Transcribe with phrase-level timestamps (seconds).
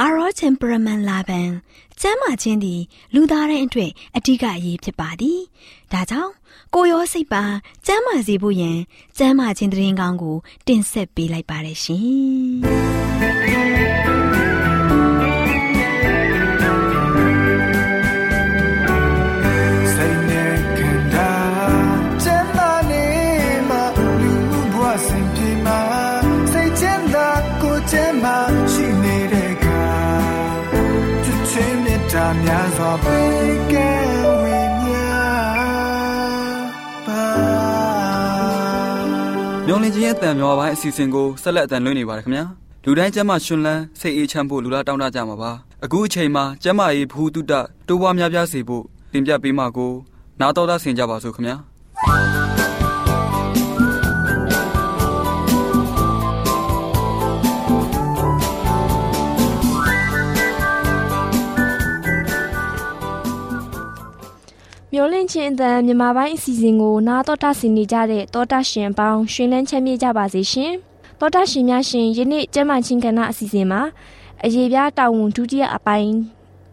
[0.00, 1.40] အာရော temperament လာပံ
[2.00, 2.80] ကျမ်းမာခြင်းသည်
[3.14, 5.40] လူသားတိုင်းအတွက်အထူးအရေးဖြစ်ပါသည်။
[5.92, 6.32] ဒါကြောင့်
[6.74, 7.44] ကိုရောစိတ်ပါ
[7.86, 8.78] ကျမ်းမာစေဖို့ယင်
[9.18, 14.12] ကျမ်းမာခြင်းတရင်ကောင်းကို တင်ဆက်ပေးလိုက်ပါရရှင်။
[39.66, 42.44] မျော်လင့်ခြင်းရဲ့တန်မျောပိုင်းအစီအစဉ်ကိုဆက်လက်အတန်လွှင့်နေပါတယ်ခင်ဗျာ
[42.84, 45.52] လူတိုင်းကျမ်းမာရှင်လန်းစိတ်အေးချမ်းဖို့လူလားတောင်းတကြမှာပါ
[45.84, 47.52] အခုအချိန်မှာကျမ်းမာရေးဘူးတုတ
[47.88, 49.92] တိုးပွားများပြားစေဖို့တင်ပြပေးမှာကို
[50.40, 51.56] နားတော်သားဆင်ကြပါစို့ခင်ဗျာ
[65.04, 70.72] မျောလင့်ချင်းအတန်မြန်မာပိုင်းအစီအစဉ်ကိုနားတော်တာဆင်နေကြတဲ့တောတာရှင်ပေါင်းရှင်လန်းချမ်းမြေ့ကြပါစေရှင်။
[71.20, 73.80] တောတာရှင်များရှင်ယနေ့ကျမချင်းကဏ္ဍအစီအစဉ်မှာ
[74.44, 76.14] အရေးပြားတာဝန်ဒုတိယအပိုင်း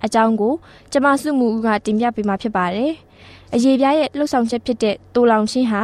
[0.05, 0.53] အကြောင်းကို
[0.91, 2.91] ကျမစုမှုဦးကတင်ပြပေးမှာဖြစ်ပါတယ်။
[3.53, 5.83] အရေးပြားရဲ့လှုပ်ဆောင်ချက်ဖြစ်တဲ့တိုလောင်ချင်းဟာ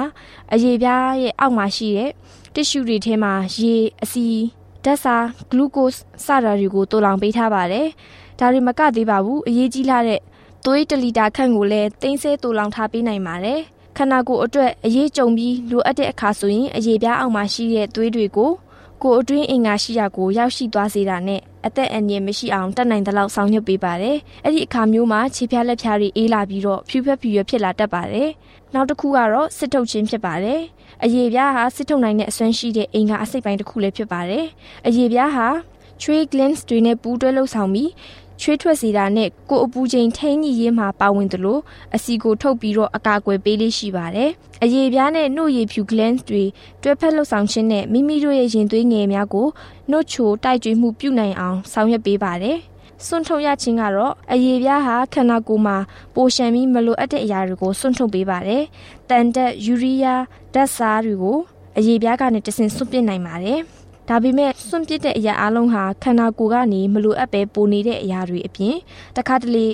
[0.54, 2.12] အရေးပြားရဲ့အောက်မှာရှိတဲ့
[2.54, 4.26] တစ်ရှူတွေထဲမှာရေအစီ
[4.84, 5.16] ဓာတ်စာ
[5.50, 7.88] ဂလူကို့စ်စတာတွေကိုတိုလောင်ပေးထားပါတယ်။
[8.40, 10.22] ဒါတွေမကသေးပါဘူးအရေးကြီးလာတဲ့
[10.70, 13.60] သွေး1လီတာခန့်ကိုလည်းတင်းဆဲတူလောင်ထားပေးနိုင်ပါတယ်။
[13.98, 18.52] ခန္ဓာကိုယ်အတွက်အရေးကြုံပြီးလိုအပ်တဲ့အခါဆိုရင်အရေးပြားအောင်မှရှိတဲ့သွေးတွေကို
[19.04, 28.30] ကိုယ်အတွင်းအင်္ဂါရှိရာကိုရောက်ရှိသွားစေတာနဲ့အသက်အန္တရာယ်မရှိအောင်တတ်နိုင်သလောက်ဆောင်ရွက်ပေးပါတယ်။အဲ့ဒီအခါမျိုးမှာခြေဖြားလက်ဖြားတွေအေးလာပြီးတော့ဖြူဖက်ဖြူရဖြစ်လာတတ်ပါတယ်။
[28.74, 30.60] နောက်တစ်ခုကတော့စစ်ထုတ်ခြင်းဖြစ်ပါတယ်။
[31.04, 34.46] အရေးပြားဟာစစ်ထုတ်နိုင်တဲ့အစွမ်းရှိတဲ့အင်္ဂါအစိတ်ပိုင်းတစ်ခုလည်းဖြစ်ပါတယ်။
[34.88, 35.48] အရေးပြားဟာ
[36.02, 37.90] tree glands တွေနဲ့ပူးတွဲလှုပ်ဆောင်ပြီး
[38.42, 41.60] ချွေးထွက်စေတာနဲ့ကိုအပူချိန်ထိန်းညှိရေးမှာပါဝင်သလို
[41.96, 44.30] အစီကိုထုတ်ပြီးတော့အကာအကွယ်ပေးလေးရှိပါတယ်။
[44.64, 46.44] အရေပြားနဲ့နှုတ်ရည်ဖြူ glands တွေ
[46.82, 49.48] တွဲဖက်လှုပ်ဆောင်ခြင်းနဲ့မိမိတို့ရဲ့ရင်သွေးငယ်များကို
[49.90, 52.58] နှုတ်ချိုတိုက်ကြွေးမှုပြုနိုင်အောင်ဆောင်ရွက်ပေးပါတယ်။
[53.06, 55.78] စွန့်ထုတ်ရခြင်းကတော့အရေပြားဟာခန္ဓာကိုယ်မှာ
[56.16, 58.64] ပိုရှံပြီးမလိုအပ်တဲ့အရာတွေကိုစွန့်ထုတ်ပေးပါတယ်။
[59.10, 61.38] တန်တက်ယူရီးယားဓာတ်စားတွေကို
[61.78, 63.60] အရေပြားကနေတဆင့်စွန့်ပစ်နိုင်ပါတယ်။
[64.10, 68.76] ဒါပေမဲ့စွန့်ပစ်တဲ့အရာအလုံးဟာခန္ဓာကိုယ်ကနေမလိုအပ်ပဲပိုနေတဲ့အရာတွေအပြင်
[69.18, 69.66] တခါတလေ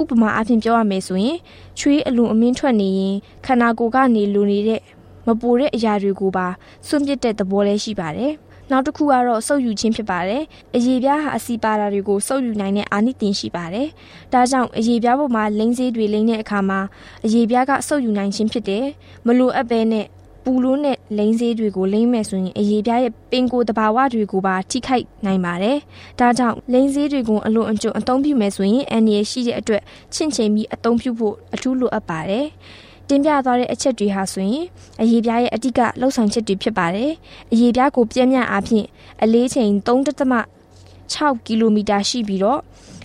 [0.00, 1.36] ဥပမာအဖြစ်ပြောရမယ်ဆိုရင်
[1.78, 3.14] ချွေးအလွန်အမင်းထွက်နေရင်
[3.46, 4.80] ခန္ဓာကိုယ်ကနေလိုနေတဲ့
[5.26, 6.46] မပိုတဲ့အရာတွေကိုပါ
[6.86, 8.32] စွန့်ပစ်တဲ့သဘောလည်းရှိပါတယ်။
[8.70, 10.42] နောက်တစ်ခုကတော့စုပ်ယူခြင်းဖြစ်ပါတယ်။
[10.76, 13.88] အရေပြားဟာအစီပါတာတွေကိုစုပ်ယူနိုင်တဲ့အာနိသင်ရှိပါတယ်။
[14.32, 16.80] ဒါကြောင့်အရေပြားပေါ်မှာလိမ့်စေးတွေလိမ့်တဲ့အခါမှာ
[17.24, 18.84] အရေပြားကစုပ်ယူနိုင်ခြင်းဖြစ်တယ်။
[19.26, 20.06] မလိုအပ်ပဲနဲ့
[20.44, 25.76] ပူလို့နဲ့ လိမ့်ဆေးတွေကိုလိမ့်မယ်ဆိုရင်အရေးပြားရဲ့ပင်ကိုယ်တဘာဝတွေကိုပါထိခိုက်နိုင်ပါတယ်။
[26.18, 29.82] ဒါကြောင့်လိမ့်ဆေးတွေကိုအလွန်အကျွံအသုံးပြုမယ်ဆိုရင်အန်ရရှိတဲ့အတွက်
[30.14, 32.46] ချင့်ချိန်ပြီးအသုံးပြုဖို့အထူးလိုအပ်ပါတယ်။
[33.08, 34.64] တင်ပြသွားတဲ့အချက်တွေဟာဆိုရင်
[35.02, 37.10] အရေးပြားရဲ့အတိကလှုပ်ဆောင်ချက်တွေဖြစ်ပါတယ်။
[37.52, 38.86] အရေးပြားကိုပြင်းပြအားဖြင့်
[39.22, 42.60] အလေးချိန်3.6ကီလိုမီတာရှိပြီးတော့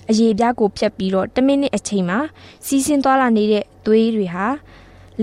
[0.10, 2.20] အရေးပြားကိုဖြတ်ပြီးတော့10မိနစ်အချိန်မှာ
[2.66, 4.48] စီးဆင်းသွားလာနေတဲ့သွေးတွေဟာ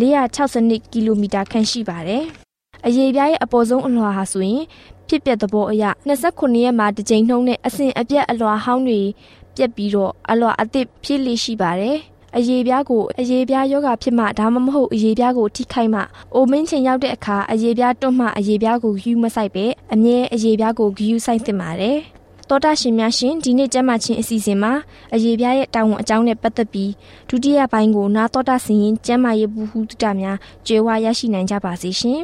[0.01, 2.25] 462ကီလိုမီတာခန့်ရှိပါတယ်။
[2.87, 4.63] အရေးပြားရဲ့အပေါ်ဆုံးအလွှာဟာဆိုရင်
[5.09, 9.01] ဖြစ်ပျက်သဘောအရ29ရက်မှာတစ်ကြိမ်နှုံးနဲ့အစဉ်အပြတ်အလွှာဟောင်းတွေ
[9.57, 11.99] ပြက်ပြီးတော့အလွှာအသစ်ဖြစ်လိရှိပါတယ်။
[12.37, 16.01] အရေးပြားကိုအရေးပြားယောဂဖြစ်မှဒါမှမဟုတ်အရေးပြားကိုထိခိုက်မှ
[16.35, 21.99] အိုမင်းချိန်ရောက်တဲ့အခါအရေးပြားတွန့်မှအရေးပြားကိုယူမဆိုင်ပဲအမြဲအရေးပြားကိုဂယူဆိုင်သင့်ပါတယ်
[22.49, 24.73] တောတာရှင်များရှင်ဒီနေ့ကျမချင်းအစီအစဉ်မှာ
[25.15, 26.91] အရေးပြားရဲ့တာဝန်အကြောင်းနဲ့ပတ်သက်ပြီး
[27.29, 30.37] ဒုတိယပိုင်းကိုနာတောတာစင်ရင်ကျမရဲ့ဘူးဟုတတများ
[30.67, 32.23] ကြွယ်ဝရရှိနိုင်ကြပါစေရှင်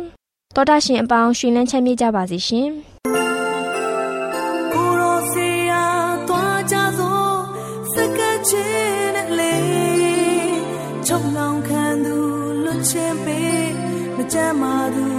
[0.54, 2.68] တောတာရှင်အပေါင်းရှင်လန်းချမ်းမြေ့ကြပါစေရှင်
[4.72, 5.84] ကိုရိုစီယာ
[6.28, 7.28] တွားကြသော
[7.92, 8.18] စက
[8.50, 8.84] ချေ
[12.90, 13.72] ချင်းပေး
[14.16, 15.13] မကြမ်းမာသူ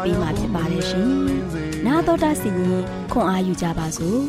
[0.00, 1.08] ကြားဝင်ငါပေးมาဖြစ်ပါတယ်ရှင်။
[1.86, 2.82] နာတော်တာစီရင်
[3.12, 4.20] ခွန်အားယူကြပါစို့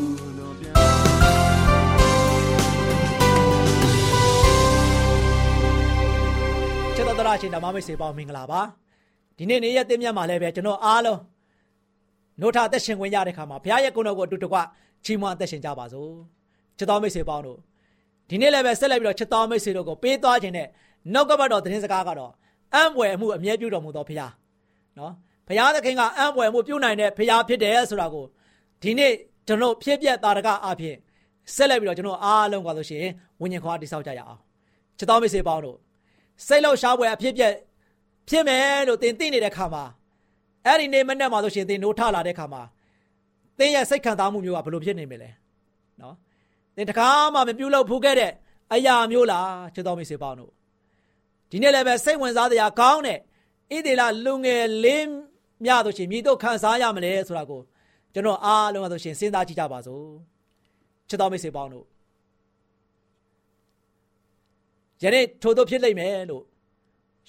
[6.94, 8.60] ချစ်တော်တော်ရှင်ဓမ္မမိတ်ဆွေပေါင်းမင်္ဂလာပါ
[9.38, 11.20] ဒီနေ့နေ့ရက်သင်းမြတ်မှာလည်းပဲကျွန်တော်အားလုံး
[12.40, 14.58] နို့ထအသက်ရှင်ခွင့်ရတဲ့ခါမှာဘုရားရဲ့ကုန်းတော်ကိုအတူတကွ
[15.04, 16.10] ချီးမွမ်းအသက်ရှင်ကြပါစို့
[16.78, 17.58] ချစ်တော်မိတ်ဆွေပေါင်းတို့
[18.28, 20.68] ဒီနေ့လည်းပဲဆက်လက်ပြီးတော့ချစ်တော်မိတ်ဆွေတို့ကိုပေးသွားခြင်းနဲ့
[21.12, 22.32] နှုတ်ကပတ်တော်သတင်းစကားကတော့
[22.74, 24.32] အံ့ဖွယ်မှုအမြဲပြုတော်မူသောဘုရား
[24.98, 25.12] နော်
[25.52, 28.24] ဘုရားသခင်ကအံ့ဖွယ်မှုပြုနိုင်တဲ့ဘုရားဖြစ်တယ်ဆိုတာကို
[28.82, 29.12] ဒီနေ့
[29.46, 30.96] ကျွန်တော်ဖြစ်ပြတာတကအဖြစ်
[31.54, 33.04] ဆက်လက်ပြီးတော့ကျွန်တော်အားလုံးကဆိုရှင်
[33.40, 34.40] ဝိညာဉ်ခွာတိဆောက်ကြရအောင်
[34.98, 35.76] ချစ်တော်မိတ်ဆွေပေါင်းတို့
[36.46, 37.42] စိတ်လောက်ရှားပွဲအဖြစ်ပြ
[38.28, 39.84] ဖြစ်မယ်လို့သင်သိနေတဲ့ခါမှာ
[40.66, 42.62] အဲ့ဒီနေ့မနေ့မှာဆိုရှင်သင်နိုးထလာတဲ့ခါမှာ
[43.58, 45.30] သင်ရဲ့စိတ်ခံစားမှုမျိုးကဘယ်လိုဖြစ်နေမလဲ
[46.00, 46.14] နော်
[46.76, 48.32] သင်တကားမှမပြုတ်လို့ဖူးခဲ့တဲ့
[48.72, 50.52] အရာမျိုးလားချစ်တော်မိတ်ဆွေပေါင်းတို့
[51.50, 53.18] ဒီနေ့လည်းပဲစိတ်ဝင်စားတရားကောင်းတဲ့
[53.74, 55.06] ဣသေလလူငယ်လေး
[55.64, 57.60] မြဆိုရှင်မြည်တော့ခံစားရမလဲဆိုတာကို
[58.14, 60.04] ကျွန်တော်အားလုံးဆိုရှင်စဉ်းစားကြည့်ကြပါစို့
[61.08, 61.86] ချစ်တော်မိတ်ဆွေပေါင်းတို့
[65.02, 66.44] ယနေ့ထို့သောဖြစ်လိမ့်မယ်လို့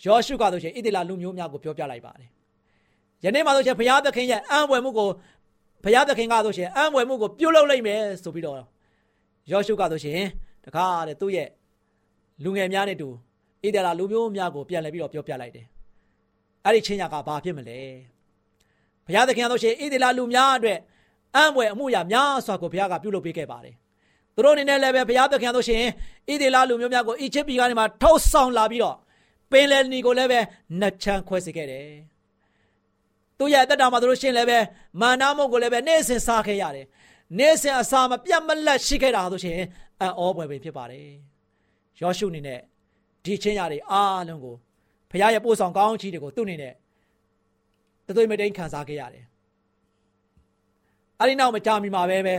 [0.06, 2.30] ယောရှုကဆိုရှင်ဣသေလလူမျိုးများကိုပြောပြလိုက်ပါတယ်
[3.24, 5.10] ယနေ့မှဆိုရှင်ဘုရားသခင်ရဲ့အံ့ဖွယ်မှုကို
[5.84, 8.58] ဘုရားသခင်ကဆိုရှင်အံ့ဖွယ်မှုကိုပြုလုပ်လိုက်မယ်ဆိုပြီးတော့
[9.52, 10.20] ယောရှုကဆိုရှင်
[10.66, 11.50] တခါတဲ့သူ့ရဲ့
[12.44, 13.08] လူငယ်များနဲ့တူ
[13.64, 15.66] ဣသေလလူမျိုးများကိုပြန်လှည့်ပြီးတော့ပြောပြလိုက်တယ်
[16.66, 17.80] အဲ့ဒီချင်းညာကဘာဖြစ်မလဲ
[19.08, 20.80] ဘုရားသခင်ကဆိုရှင်ဣသေလလူများအတွက်
[21.36, 23.76] အံ့ဖွယ်အမှုရာများစွာကိုဘုရားကပြုလုပ်ပေးခဲ့ပါတယ်
[24.36, 25.84] သူတို့အနေနဲ့လည်းပဲဘုရားသခင်ဆိုရှင်
[26.32, 28.98] ဣသေလလူမျိုးများကိုအီဂျစ်ပြည်ကနေမှထုတ်ဆောင်လာပြီးတော့
[29.52, 30.40] ပင်လယ်နီကိုလည်းပဲ
[30.80, 31.88] နှချမ်းခွဲစေခဲ့တယ်။
[33.38, 34.60] သူ့ရဲ့အသက်တာမှာတို့ရှင်းလည်းပဲ
[35.02, 36.86] မာနမုတ်ကိုလည်းပဲနေ့စဉ်စားခဲ့ရတယ်။
[37.38, 39.58] နေ့စဉ်အစာမပြတ်မလတ်ရှိခဲ့တာဆိုရှင်
[40.02, 41.08] အံ့ဩပွေပဲဖြစ်ပါတယ်။
[42.02, 42.60] ယောရှုအနေနဲ့
[43.24, 44.56] ဒီချင်းရတွေအားလုံးကို
[45.10, 46.74] ဖခင်ရဲ့ပို့ဆောင်ကောင်းချီးတွေကိုသူ့အနေနဲ့
[48.08, 49.26] တသွေးမတိန်ခံစားခဲ့ရတယ်
[51.20, 52.36] အဲ့ဒီနောက်မကြာမီမှာပဲပဲ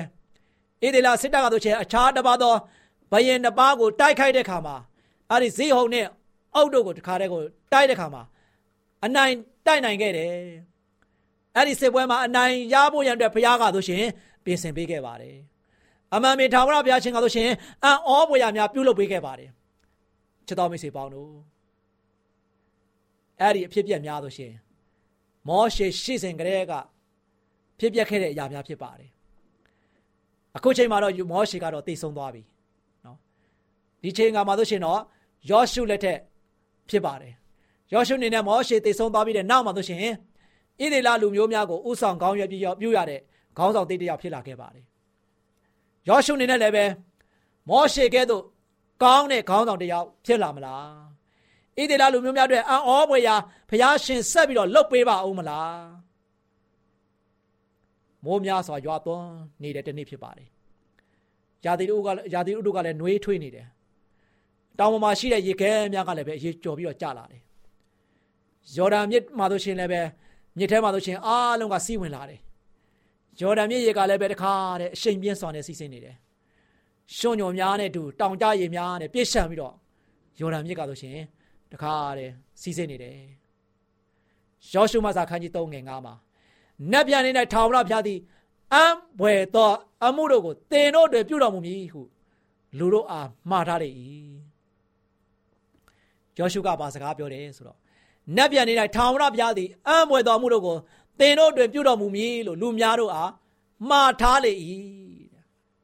[0.83, 2.55] ဣဒေလာစစ်တပ်ကတို့ချေအခြားတစ်ပါးသော
[3.13, 4.77] ဘယင်တစ်ပါးကိုတိုက်ခိုက်တဲ့ခါမှာ
[5.31, 6.07] အဲ့ဒီဇေဟုန်နဲ့
[6.55, 7.43] အောက်တို့ကိုတခါတည်းကို
[7.73, 8.23] တိုက်တဲ့ခါမှာ
[9.05, 9.33] အနိုင်
[9.67, 10.31] တိုက်နိုင်ခဲ့တယ်
[11.57, 14.05] အဲ့ဒီစစ်ပွဲမှာအနိုင်ရဖို့ရန်အတွက်ဘုရားကဆိုရှင်
[14.45, 15.37] ပြင်ဆင်ပေးခဲ့ပါတယ်
[16.15, 17.49] အမှန်မေထာဝရဘုရားရှင်ကဆိုရှင်
[17.85, 19.51] အံ့ဩပွေရများပြုလုပ်ပေးခဲ့ပါတယ်
[20.47, 21.31] ချစ်တော်မိတ်ဆွေပေါင်းတို့
[23.41, 24.53] အဲ့ဒီအဖြစ်ပြက်များဆိုရှင်
[25.49, 26.73] မောရှေရှိစဉ်ကတည်းက
[27.79, 29.11] ဖြစ်ပျက်ခဲ့တဲ့အရာများဖြစ်ပါတယ်
[30.57, 32.43] အခုချိန်မှာတော့မောရှေကတော့တည်ဆုံးသွားပြီ
[33.05, 33.19] နော်
[34.03, 35.01] ဒီချိန်ကမှဆိုရှင်တော့
[35.51, 36.19] ယောရှုလက်ထက်
[36.91, 37.33] ဖြစ်ပါတယ်
[37.93, 40.01] ယောရှုအနေနဲ့မောရှေတည်ဆုံးသွားပြီးတဲ့နောက်မှာဆိုရှင်
[40.81, 43.21] ဣသေလလူမျိုးများကိုဥဆောင်ကောင်းရွက်ပြီးပြုရတဲ့
[43.59, 44.85] ခေါင်းဆောင်တိတ်တယောက်ဖြစ်လာခဲ့ပါတယ်
[46.09, 46.85] ယောရှုအနေနဲ့လည်းပဲ
[47.69, 48.43] မောရှေကဲ့သို့
[49.03, 51.15] ကောင်းတဲ့ခေါင်းဆောင်တယောက်ဖြစ်လာမလား
[51.77, 53.35] ဣသေလလူမျိုးများအတွက်အံ့ဩဖွယ်ရာ
[53.71, 56.05] ဖျားရှင်ဆက်ပြီးတော့လှုပ်ပေးပါဦးမလား
[58.25, 59.29] မိုးများစွာရွာသွန်း
[59.63, 60.49] နေတဲ့တနေ့ဖြစ်ပါတယ်။
[61.65, 63.67] ယာတိတို့ကယာတိတို့ကလည်းနှွေးထွေးနေတယ်။
[64.79, 67.43] တောင်ပေါ်မှာရှိတဲ့ရေခဲများကလည်းပဲအရေးကြော်ပြီးတော့ကျလာတယ်။
[68.77, 70.01] ယော်ဒန်မြစ်မှာဆိုရှင်လည်းပဲ
[70.59, 72.41] မြစ်ထဲမှာဆိုရှင်အားလုံးကစီးဝင်လာတယ်။
[73.41, 76.17] ယော်ဒန်မြစ်ရေကလည်းပဲတခါတဲ့အရှိန်ပြင်းစွာနဲ့စီးဆင်းနေတယ်။
[77.17, 79.75] ရှုံညုံများနဲ့တူတောင်ကြရေများနဲ့ပြည့်ရှံပြီးတော့
[80.41, 81.19] ယော်ဒန်မြစ်ကဆိုရှင်
[81.75, 83.19] တခါတဲ့စီးဆင်းနေတယ်။
[84.73, 86.15] ယောရှုမစာခန်းကြီး3ငယ်9မှာ
[86.93, 88.19] နတ်ပြန်နေ၌ထာဝရဘုရားသည်
[88.75, 88.85] အံ
[89.21, 89.73] ဘွယ်သော
[90.05, 92.01] အမှုတို့ကိုတင်တို့တွေပြုတော်မူမည်ဟု
[92.79, 93.89] လူတို့အားမှားထားလေ၏
[96.39, 97.79] ယောရှုကဘာစကားပြောတယ်ဆိုတော့
[98.37, 100.77] နတ်ပြန်နေ၌ထာဝရဘုရားသည်အံဘွယ်သောအမှုတို့ကို
[101.21, 103.31] တင်တို့တွေပြုတော်မူမည်လို့လူများတို့အား
[103.89, 104.53] မှားထားလေ၏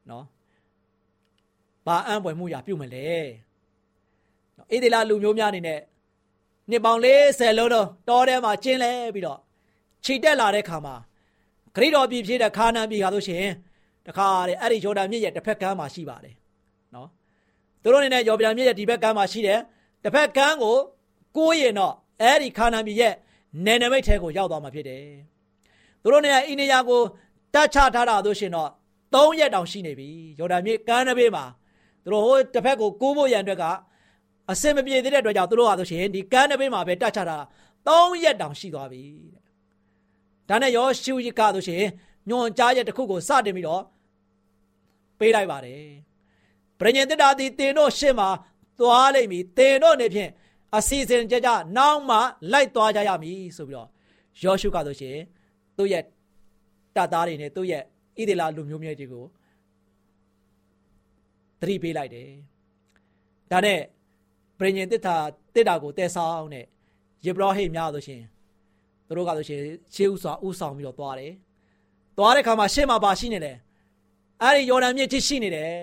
[0.09, 0.25] နော်
[1.85, 3.07] ဘာအံဘွယ်မှုရာပြုမလဲ
[4.61, 5.79] နော်ဣသေလလူမျိုးများအနေနဲ့
[6.69, 9.39] နှစ်ပေါင်း40လုံးတော့တောထဲမှာကျင်းလဲပြီးတော့
[10.05, 10.95] ခြိတက်လာတဲ့ခါမှာ
[11.75, 13.45] ဂရိတော်ပြည်ဖြစ်တဲ့ခါနန်ပြည်ဟာဆိုရှင်
[14.07, 16.35] တခါတဲ့အဲ့ဒီဂျော်ဒန်မြစ်ရဲ့တစ်ဖက်ကမ်းမှာရှိပါတယ်
[16.95, 17.07] နော်
[17.83, 19.59] သူတို့အနေနဲ့ဂျော်ဒန်မြစ်ရဲ့ဒီဘက်ကမ်းမှာရှိတယ်
[20.03, 20.77] တစ်ဖက်ကမ်းကို
[21.37, 23.13] ကိုးရင်တော့အဲ့ဒီခါနန်ပြည်ရဲ့
[23.65, 25.05] နယ်နိမိတ်ထဲကိုရောက်သွားမှာဖြစ်တယ်
[26.01, 27.01] သူတို့နေရာအိနေယာကို
[27.53, 28.69] တတ်ချထားတာဆိုရှင်တော့
[29.13, 31.45] ၃ရက်တောင်ရှိနေပြီဂျော်ဒန်မြစ်ကမ်းတစ်ဘေးမှာ
[32.03, 33.65] သူတို့ဟိုတစ်ဖက်ကိုကိုးဖို့ရန်အတွက်က
[34.49, 37.37] အစင်မပြေသေးတဲ့အတွက်ကြောင့်သူတို့ဟာဆိုရှင်ဒီကမ်းတစ်ဘေးမှာပဲတတ်ချတာ
[37.87, 39.41] ၃ရက်တောင်ရှိသွားပြီတဲ့
[40.49, 41.83] ဒါနဲ့ယောရှုရကဆိုရှင်
[42.29, 43.83] ညွန်ကြားချက်တစ်ခုကိုစတင်ပြီးတော့
[45.19, 45.83] ပေးလိုက်ပါတယ်
[46.79, 48.29] ပရိညင်တတာဒီတင်တို့ရှေ့မှာ
[48.79, 50.31] သွားလိမ့်မည်တင်တို့နေဖြင့်
[50.77, 52.17] အစီအစဉ်ကြကြနောက်မှ
[52.51, 53.89] လိုက်သွားကြရမည်ဆိုပြီးတော့
[54.43, 55.17] ယောရှုကဆိုရှင်
[55.77, 56.03] သူ့ရဲ့
[56.95, 57.83] တသားတွေနဲ့သူ့ရဲ့
[58.19, 59.25] ဣဒေလာလူမျိုးမျိုးတွေကို
[61.59, 62.29] သတိပေးလိုက်တယ်
[63.51, 63.79] ဒါနဲ့
[64.61, 65.15] ပရိညင်တစ်တာ
[65.55, 66.65] တစ်တာကိုတဲဆောင်နဲ့
[67.25, 68.21] ယေဘရဟိများဆိုရှင်
[69.07, 69.59] သူတို့ကဆိုရှင်
[69.95, 71.31] ရှေးဥစွာဥဆောင်ပြီးတော့သွားတယ်။
[72.17, 73.57] သွားတဲ့ခါမှာရှေ့မှာပါရှိနေတယ်။
[74.43, 75.73] အဲဒီယော်ဒန်မြစ်ကြီးရှိနေတယ်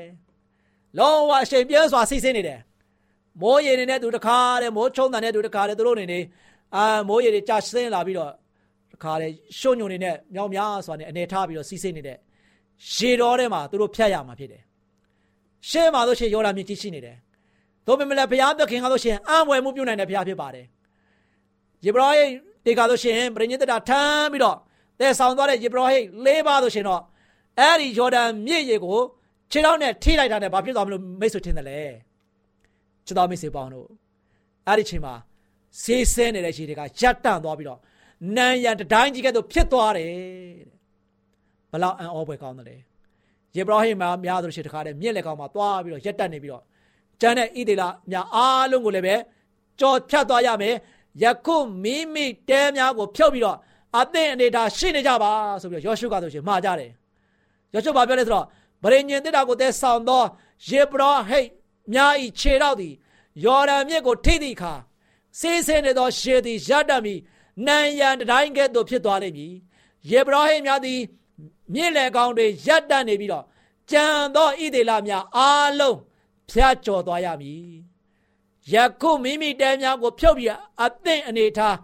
[0.99, 2.61] ။လုံးဝအချိန်ပြင်းစွာစီးဆင်းနေတယ်။
[3.41, 6.21] မိုးရေနေတဲ့သူတခါတဲ့မိုးချုံတန်တဲ့သူတခါတဲ့သူတို့နေနေ
[6.75, 8.33] အာမိုးရေတွေကြာဆင်းလာပြီးတော့
[8.93, 12.19] တခါတဲ့ရှုံညုံနေနဲ့မြောင်များစွာနဲ့အနေထားပြီးတော့စီးဆင်းနေတဲ့
[12.95, 14.63] ရေတော်ထဲမှာသူတို့ဖြတ်ရမှာဖြစ်တယ်။
[15.69, 17.17] ရှေ့မှာဆိုရှင်ယော်ဒန်မြစ်ကြီးရှိနေတယ်။
[17.89, 20.67] သို့ပေမဲ့လည်းဘုရားသခင်ကဆိုရှင်အံ့ဝယ်မှုပြုနိုင်တဲ့ဘုရားဖြစ်ပါတယ်။
[21.87, 22.27] ယေဘရဟိ
[22.65, 24.57] ဒီကဆိုရှင်ပရိညစ်တထမ်းပြီးတော့
[25.01, 27.03] တဲဆောင်သွားတဲ့ယေဘရဟိလေးပါဆိုရှင်တော့
[27.59, 28.99] အဲ့ဒီယော်ဒန်မြစ်ရေကို
[29.53, 31.81] ခြေထောက်နဲ့ထိလိုက်တာနဲ့ဘာဖြစ်သွားမလို့မိတ်ဆွေထင်တယ်လဲ
[33.07, 33.89] ချစ်တော်မိတ်ဆွေပေါင်းတို့
[34.67, 35.15] အဲ့ဒီချိန်မှာ
[35.83, 37.81] ဆေးဆဲနေတဲ့ခြေတွေကရပ်တန့်သွားပြီးတော့
[38.37, 40.23] နန်းရံတတိုင်းကြီးကဲ့သို့ဖြစ်သွားတယ်တဲ့
[41.73, 42.77] ဘလောက်အံ့ဩဖွယ်ကောင်းတယ်လဲ
[43.57, 46.63] ယေဘရဟိမှာများသူရှိတခါတည်းမြစ်လက်ကောင်မှာသွားပြီးတော့ရပ်တန့်နေပြီးတော့
[47.21, 49.15] ကျန်တဲ့ဣသေလများအားလုံးကိုလည်းပဲ
[49.81, 50.75] ကြော်ဖြတ်သွားရမယ်
[51.23, 53.59] ယခုမိမိတဲများကိုဖြုတ်ပြီးတော့
[53.99, 56.91] အသင်အနေထားရှိနေကြပါဆိုပြီးတော့ယောရှုကဆိုရှင်မှာကြတယ်
[57.75, 58.47] ယောရှုဘာပြောလဲဆိုတော့
[58.83, 60.23] ဗရိညင်တစ်တာကိုတဲဆောင်သော
[60.69, 61.49] ယေဘရဟိတ်
[61.93, 62.95] များဤခြေတော့သည်
[63.45, 64.75] ယော်ဒန်မြစ်ကိုထိသည့်အခါ
[65.39, 67.15] စေးဆင်းနေသောရှေသည်ရတတ်မီ
[67.67, 69.53] နံရန်တိုင်းကဲ့သို့ဖြစ်သွားလိမ့်မည်
[70.11, 71.01] ယေဘရဟိတ်များသည်
[71.75, 73.45] မြင့်လေကောင်းတွေရပ်တတ်နေပြီးတော့
[73.91, 75.99] ကြံသောဣသေလများအားလုံး
[76.51, 77.63] ဖျားကျော်သွားရမည်
[78.73, 80.51] ယခုမိမိတဲများကိုဖြုတ်ပြီး
[80.85, 81.77] အသင့်အနေထား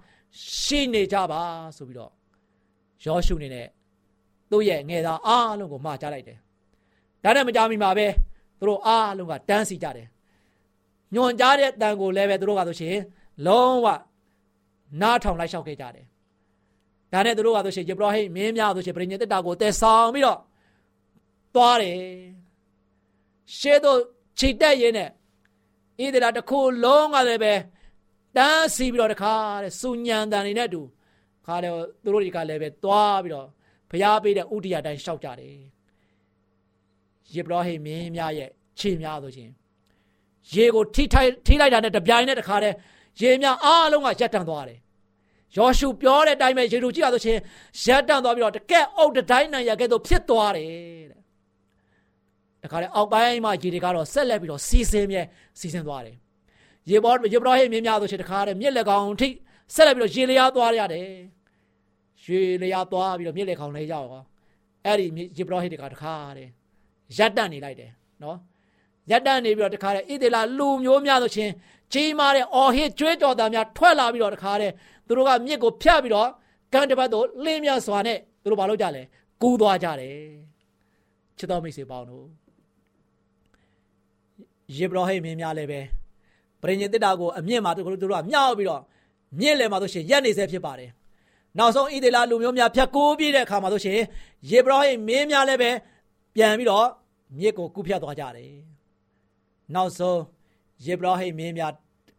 [0.60, 1.42] ရှိနေကြပါ
[1.76, 2.12] ဆိုပြီးတော့
[3.04, 3.68] ယောရှုနေနဲ့
[4.50, 6.38] သူ့ရဲ့ငယ်သားအားလုံးကိုမှာကြားလိုက်တယ်။
[7.22, 8.06] ဒါနဲ့မကြမီမှာပဲ
[8.58, 10.06] သူတို့အားလုံးကတန်းစီကြတယ်။
[11.14, 12.96] ညွန်ကြားတဲ့တန်ကိုလည်းပဲသူတို့ကဆိုရှင်
[13.46, 13.86] လုံးဝ
[15.00, 16.04] နားထောင်လိုက်လျှောက်ခဲ့ကြတယ်။
[17.12, 20.38] ဒါနဲ့သူတို့ကဆိုရှင်ယေဘရဟိမင်းများဆိုရှင်ပရိညတ်တာကိုတဲဆောင်ပြီးတော့
[21.54, 21.98] သွားတယ်။
[23.58, 23.98] ရှေ့သို့
[24.38, 25.10] ခြိတက်ရင်းနဲ့ဣ
[25.98, 27.54] သရေလတစ်ခုလုံးကလည်းပဲ
[28.36, 30.80] တန်းစီပြီးတော့တခါတဲ့စူညံတန်နေနဲ့တူ
[31.46, 31.72] ခါတယ်
[32.02, 33.48] သူတို့တွေကလည်းပဲသွားပြီးတော့
[33.90, 35.54] ဘုရားပေးတဲ့ဥဒိယတိုင်းရှောက်ကြတယ်
[37.34, 39.52] ယေဘရဟိမင်းများရဲ့ခြေများဆိုခြင်း
[40.54, 42.74] ရေကိုထိထိုက်ထိလိုက်တာနဲ့တပြိုင်နဲ့တခါတည်း
[43.20, 44.78] ရေများအားလုံးကရပ်တန့်သွားတယ်
[45.56, 47.40] ယောရှုပြောတဲ့အတိုင်းပဲရေလူကြည့်ရဆိုချင်း
[47.84, 50.68] ရပ်တန့်သွားပြီးတော့တကက်အုပ်တိုင်းနိုင်ရကဲ့သို့ဖြစ်သွားတယ်
[51.10, 51.23] တဲ့
[52.64, 55.22] တခါတည်းအောက်ပိုင်းမှာရေတွေကတော့ဆက်လက်ပြီးတော့စီစင်းမြဲ
[55.60, 56.16] စီစင်းသွားတယ်
[56.90, 59.28] ရေဘောရေဘရဟိမင်းများဆိုချင်းတခါတည်းမြစ်လက်ကောင်ထိ
[59.74, 61.08] ဆက်လက်ပြီးတော့ရေလျားသွားရတယ်
[62.24, 64.22] ရေလျားသွားပြီးတော့မြစ်လက်ကောင်လဲရောက်ရော
[64.84, 65.06] အဲ့ဒီ
[65.36, 66.50] ရေဘရဟိတကတခါတည်း
[67.18, 67.90] ရပ်တန့်နေလိုက်တယ်
[68.22, 68.38] နော်
[69.10, 71.52] ရက်တန့်နေပြီးတော့တခါတည်းဣသေလလူမျိုးများဆိုချင်း
[71.92, 74.72] ကြီးမားတဲ့အော်ဟစ်ကြွေးကြော်သားများထွက်လာပြီးတော့တခါတည်း
[75.06, 76.28] သူတို့ကမြစ်ကိုဖြတ်ပြီးတော့
[76.72, 79.02] ကမ်းတစ်ပတ်သို့လင်းမြစွာနဲ့သူတို့ဘာလုပ်ကြလဲ
[79.42, 80.14] ကူးသွားကြတယ်
[81.38, 82.43] ချစ်တော်မိတ်ဆွေပေါင်းတို့
[84.76, 85.80] ယေဘရဟိမင်းများလည်းပဲ
[86.60, 88.82] ပရိညင်တစ်တာကိုအမြင့်မှာသူတို့ကမြောက်ပြီးတော့
[89.38, 90.90] မြင့်လေမှာဆိုရှင်ရက်နေစေဖြစ်ပါတယ်
[91.58, 93.98] နောက်ဆုံးဣသေလလူမျိုးများဖြတ်ကိုးပြည့်တဲ့အခါမှာဆိုရှင်
[94.50, 95.70] ယေဘရဟိမင်းများလည်းပဲ
[96.34, 96.86] ပြန်ပြီးတော့
[97.38, 98.52] မြစ်ကိုကူးဖြတ်သွားကြတယ်
[99.74, 100.20] နောက်ဆုံး
[100.86, 101.72] ယေဘရဟိမင်းများ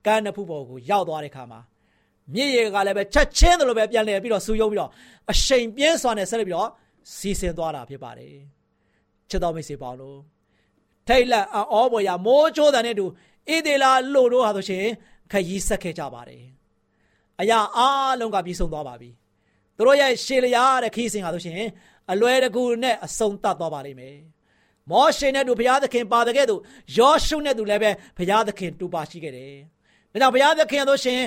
[0.05, 1.59] ကမ်းနဖူးပေါ်ကိုရောက်သွားတဲ့ခါမှာ
[2.33, 4.91] မြစ်ရေကလည်းပဲချက်ချင်းတယ်လို့ပဲပြန်လဲပြီးတော့ဆူယုံပြီးတော့
[5.31, 6.69] အရှိန်ပြင်းစွာနဲ့ဆက်လက်ပြီးတော့
[7.15, 8.35] စီးဆင်းသွားတာဖြစ်ပါတယ်
[9.29, 10.17] ချစ်တော်မိတ်ဆွေပေါင်းတို့
[11.07, 14.85] ထိတ်လက်အောပေါ်ရမိုးချိုးတဲ့နဲ့တူဣဒေလာလို့တို့ဟာဆိုရှင်
[15.31, 16.43] ခရီးဆက်ခဲ့ကြပါတယ်
[17.41, 19.09] အရာအားလုံးကပြီးဆုံးသွားပါပြီ
[19.77, 21.61] သူတို့ရဲ့ရှေလျာတဲ့ခီးစဉ်ဟာဆိုရှင်
[22.11, 24.17] အလွယ်တကူနဲ့အဆုံးသတ်သွားပါလိမ့်မယ်
[24.91, 26.61] မောရှေနဲ့တူဘုရားသခင်ပါတဲ့ကဲ့သို့
[26.97, 29.53] ယောရှုနဲ့တူလည်းပဲဘုရားသခင်တူပါရှိခဲ့တယ်။
[30.11, 31.19] ဒါကြောင့်ဘုရားသခင်တို့ရှင်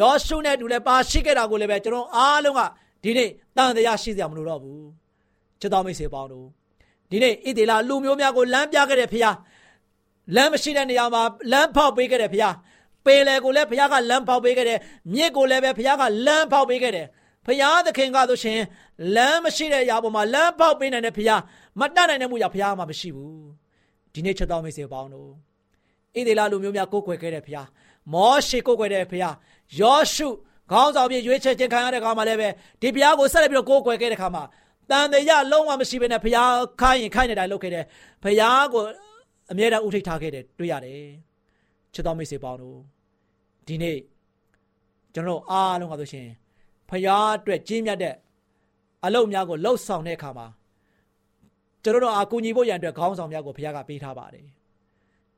[0.00, 2.60] ယောရှုနဲ့တူလည်းပါရှိခဲ့တာကိုလည်းပဲကျွန်တော်အားလုံးက
[3.02, 4.82] ဒီနေ့တန်တရားရှိစရာမလိုတော့ဘူး။
[5.60, 6.46] ချစ်တော်မိတ်ဆွေပေါင်းတို့
[7.10, 9.36] ဒီနေ့ဣသေလလူမျိုးများကိုလမ်းပြခဲ့တဲ့ဘုရား
[10.34, 11.22] လမ်းမရှိတဲ့နေရာမှာ
[11.52, 12.54] လမ်းဖောက်ပေးခဲ့တဲ့ဘုရား
[13.06, 14.78] ပင်လယ်ကိုလည်းဘုရားကလမ်းဖောက်ပေးခဲ့တယ်
[15.14, 17.06] မြစ်ကိုလည်းပဲဘုရားကလမ်းဖောက်ပေးခဲ့တယ်
[17.46, 18.60] ဖရာသခင်ကဆိုရှင်
[19.16, 21.36] လမ်းမရှိတဲ့အရာပေါ်မှာလမ်းပေါက်ပေးနိုင်တဲ့ဖရာ
[21.80, 23.46] မတတ်နိုင်တဲ့မှုကြောင့်ဖရာမှမရှိဘူး
[24.12, 25.28] ဒီနေ့ချက်တော်မိတ်ဆွေပေါင်းတို့
[26.18, 27.62] ဣသေလလူမျိုးများကိုးကွယ်ခဲ့တဲ့ဖရာ
[28.12, 29.28] မောရှေကိုးကွယ်တဲ့ဖရာ
[29.80, 30.28] ယောရှု
[30.70, 32.48] ခေါင်းဆောင်ပြရွေးချယ်ခြင်းခံရတဲ့ခါမှာလည်းပဲ
[32.80, 34.42] ဒီဖရာကိုဆက်လက်ပြီးတော့ကိုးကွယ်ခဲ့တဲ့ခါမှာ
[34.90, 36.42] တန်တရားလုံးဝမရှိဘဲနဲ့ဖရာ
[36.80, 37.84] ခိုင်းရင်ခိုင်းနေတိုင်းလုပ်ခဲ့တယ်
[38.22, 38.82] ဖရာကို
[39.50, 41.02] အမြဲတမ်းဥထိတ်ထားခဲ့တယ်တွေ့ရတယ်
[41.94, 42.78] ချက်တော်မိတ်ဆွေပေါင်းတို့
[43.66, 43.98] ဒီနေ့
[45.14, 46.28] ကျွန်တော်အားလုံးကဆိုရှင်
[46.90, 48.14] ဖရာအတွက်ကြီးမြတ်တဲ့
[49.04, 50.46] အလုပ်များကိုလှုပ်ဆောင်တဲ့အခါမှာ
[51.82, 54.46] ကျွန်တော်တို့အကူညီဖို့ရန်အတွက်ခေါင်းဆောင်များကိုဖရာကပေးထားပါတယ်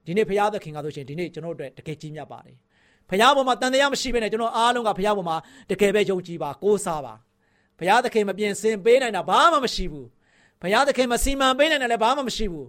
[0.06, 2.56] ဒီနေ့ဖရာသခင်ကဆိုရှင်ဒီနေ့ကျွန်တော်တို့အတွက်တကယ်ကြီးမြတ်ပါတယ်
[3.11, 5.37] ဖရာပေါ်မှာတန်တရားမရှိဘဲနဲ့ကျွန်တော်အားလုံးကဖရာပေါ်မှာ
[5.70, 7.14] တကယ်ပဲယုံကြည်ပါကိုးစားပါ
[7.78, 10.08] ဘုရားသခင်မပြင်ဆင်ပေးနိုင်တာဘာမှမရှိဘူး
[10.62, 12.68] ဘုရားသခင်မစီမံပေးနိုင်တယ်လည်းဘာမှမရှိဘူး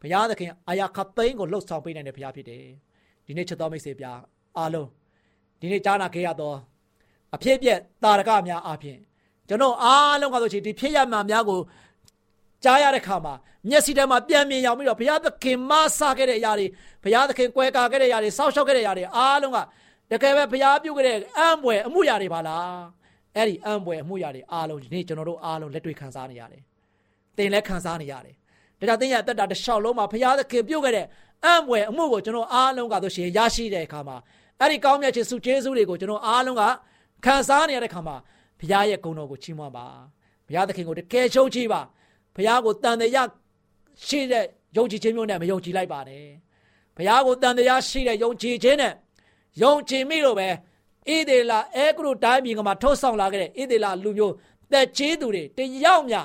[0.00, 2.64] ဘုရားသခင်အာယာခသိန်းကိုလှုပ်ဆောင်ပေးနိုင်တဲ့ဘုရားဖြစ်တယ်
[3.26, 4.04] ဒီနေ့ချက်တော်မိတ်ဆွေပြ
[4.58, 4.88] အားလုံး
[5.60, 6.56] ဒီနေ့ကြားနာခဲ့ရတော့
[7.34, 8.98] အဖြစ်အပျက်တာရကများအပြင်
[9.48, 11.60] ကျွန်တော်အားလုံးကဆိုချင်ဒီဖြစ်ရမှန်များကို
[12.64, 13.34] ကြားရတဲ့ခါမှာ
[13.68, 16.66] မျက်စိထဲမှာပြန်မြင်ရောက်ပြီးတော့ဘုရားသခင်မဆာခဲ့တဲ့အရာတွေ
[17.02, 19.58] ဘုရားသခင်ကွဲကာခဲ့တဲ့အရာတွေစောက်ရှောက်ခဲ့တဲ့အရာတွေအားလုံးက
[20.10, 22.99] တကယ်ပဲဘုရားပြုခဲ့တဲ့အံ့ဘွယ်အမှုရာတွေပါလား
[23.36, 26.62] အဲ့ဒီအံ့ဘွယ်အမှုရာတွေအားလုံးဒီနေ့ကျွန်တော်တို့အားလုံးလက်တွေ့ခံစားနေရတယ်။
[27.36, 28.34] တင်လည်းခံစားနေရတယ်။
[28.80, 31.06] ဒါကြောင့်တင်ရတက်တာတစ်လျှောက်လုံးမှာဘုရားသခင်ပြုခဲ့တဲ့
[31.44, 34.16] အံ့ဘွယ်အမှုကိုကျွန်တော်အားလုံးကဆိုရှင်ရရှိတဲ့အခါမှာ
[34.60, 36.62] အဲ့ဒီကောင်းမြတ်ခြင်းစုကျေးဇူးတွေကိုကျွန်တော်အားလုံးက
[37.24, 38.16] ခံစားနေရတဲ့ခါမှာ
[38.60, 39.86] ဘုရားရဲ့ဂုဏ်တော်ကိုချီးမွမ်းပါ
[40.46, 41.80] ဘုရားသခင်ကိုတကယ်ရှုံးကြည့်ပါ
[42.36, 43.28] ဘုရားကိုတန်တရား
[44.06, 44.44] ရှိတဲ့
[44.76, 46.24] ယုံကြည်ခြင်းမျိုးနဲ့မယုံကြည်လိုက်ပါနဲ့
[46.96, 48.92] ဘုရားကိုတန်တရားရှိတဲ့ယုံကြည်ခြင်းနဲ့
[49.62, 50.48] ယုံကြည်မိလို့ပဲ
[51.10, 54.34] ဣဒေလာအဲကရုတိုင်းပြည်ကမှာထုတ်ဆောင်လာခဲ့တဲ့ဣဒေလာလူမျိုး
[54.72, 56.20] တက်ချေးသူတွေတယောက်မျှ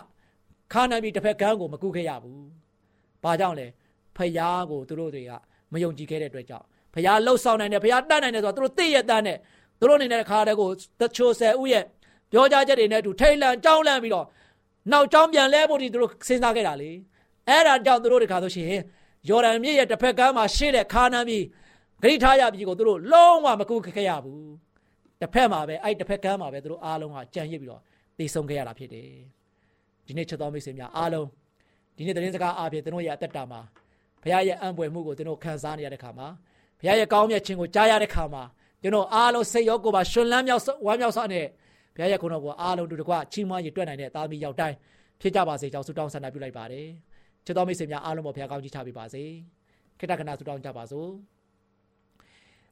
[0.74, 2.42] ခါနာပြီးတစ်ဖက်ကန်းကိုမကူခဲ့ရဘူး။
[3.24, 3.68] ဘာကြောင့်လဲ
[4.18, 5.32] ဖယားကိုသူတို့တွေက
[5.74, 9.38] မယုံကြည်ခဲ့တဲ့အတွက်ကြောင့်ဖယားလှုပ်ဆောင်နိုင်တယ်ဖယားတတ်နိုင်တယ်ဆိုတော့သူတို့သိရတဲ့နဲ့
[9.80, 10.70] သူတို့အနေနဲ့ခါတဲ့ကို
[11.02, 11.84] တချို့ဆယ်ဦးရဲ့
[12.32, 14.26] ပြောကြားချက်တွေနဲ့အတူထိတ်လန့်ကြောင်းလန့်ပြီးတော့
[14.92, 16.92] နောက်ကြောင်းပြန်လဲဖို့ဒီသူတို့စဉ်းစားခဲ့တာလေ
[17.50, 18.68] အဲ့ဒါကြောင့်သူတို့တခါဆိုရှင်
[19.30, 21.44] ယော်ဒန်မြစ်ရဲ့တစ်ဖက်ကမ်းမှာရှေ့တဲ့ခါနာပြီး
[22.04, 24.65] ဂရိထားရပြီကိုသူတို့လုံးဝမကူခဲ့ရဘူး
[25.26, 27.82] တစ်ဖက်မှာပဲအဲ့တစ်ဖက်ကမ်းမှာပဲသူတို့အားလုံးကကြံရစ်ပြီးတော့
[28.18, 29.08] သိဆုံးခဲ့ရတာဖြစ်တယ်
[30.06, 31.28] ဒီနေ့ချက်တော်မိတ်ဆွေများအားလုံး
[31.98, 33.62] ဒီနေ့သတင်းစကားအားဖြင့်သူတို့ရဲ့အသက်တာမှာ
[34.24, 36.28] ဘုရားရဲ့အံ့ဖွယ်မှုကိုသူတို့ခံစားနေရတဲ့ခါမှာ
[36.80, 38.44] ဘုရားရဲ့ကောင်းမြတ်ခြင်းကိုကြားရတဲ့ခါမှာ
[38.82, 41.46] ကျွန်တော်အားလုံးစိတ်ရောကိုယ်ပါရှင်လန်းမြောက်ဝမ်းမြောက်စွာနဲ့
[41.96, 44.76] ဘုရားရဲ့ကုန်းတော်ကိုအားလုံးတို့တကွချီးမွမ်းရည်တွက်နိုင်တဲ့သားမီးရောက်တိုင်း
[45.22, 46.88] ဖြစ်ကြပါစေကြောင်းဆုတောင်းဆန္ဒပြုလိုက်ပါတယ်
[47.46, 49.24] ချစ်တော်မိတ်ဆွေများအားလုံးပေါ်ဘုရားကောင်းကြီးချပေးပါစေ
[50.00, 51.10] ခိတ္တကနာဆုတောင်းကြပါစို့